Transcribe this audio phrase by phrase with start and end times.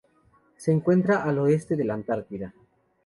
[0.57, 2.55] Se encuentra al oeste de la Antártida.